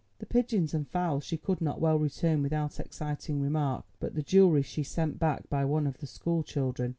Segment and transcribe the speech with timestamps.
[0.17, 4.63] The pigeons and fowls she could not well return without exciting remark, but the jewellery
[4.63, 6.89] she sent back by one of the school children.